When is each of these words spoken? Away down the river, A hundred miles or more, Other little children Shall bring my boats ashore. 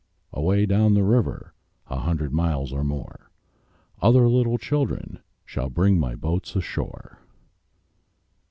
Away 0.33 0.65
down 0.65 0.95
the 0.95 1.03
river, 1.03 1.53
A 1.85 1.99
hundred 1.99 2.33
miles 2.33 2.73
or 2.73 2.83
more, 2.83 3.29
Other 4.01 4.27
little 4.27 4.57
children 4.57 5.19
Shall 5.45 5.69
bring 5.69 5.99
my 5.99 6.15
boats 6.15 6.55
ashore. 6.55 7.19